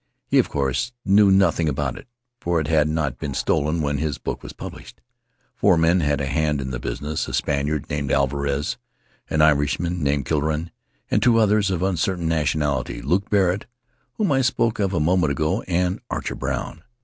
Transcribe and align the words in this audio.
He, 0.25 0.39
of 0.39 0.49
course, 0.49 0.93
knew 1.05 1.29
nothing 1.29 1.69
about 1.69 1.95
it, 1.95 2.07
for 2.39 2.59
it 2.59 2.65
had 2.65 2.89
not 2.89 3.19
been 3.19 3.35
stolen 3.35 3.83
when 3.83 3.99
his 3.99 4.17
book 4.17 4.41
was 4.41 4.51
published. 4.51 4.99
Four 5.53 5.77
men 5.77 5.99
had 5.99 6.19
a 6.19 6.25
hand 6.25 6.59
in 6.59 6.71
the 6.71 6.79
business: 6.79 7.27
a 7.27 7.35
Spaniard 7.35 7.87
named 7.87 8.11
Alvarez; 8.11 8.77
an 9.29 9.43
Irishman 9.43 10.01
named 10.01 10.25
Killorain; 10.25 10.71
and 11.11 11.21
two 11.21 11.37
others 11.37 11.69
of 11.69 11.83
uncertain 11.83 12.27
nation 12.27 12.61
ality, 12.61 13.03
Luke 13.03 13.29
Barrett, 13.29 13.67
whom 14.13 14.31
I 14.31 14.41
spoke 14.41 14.79
of 14.79 14.91
a 14.91 14.99
moment 14.99 15.29
ago, 15.33 15.61
and 15.67 15.99
Archer 16.09 16.33
Brown. 16.33 16.81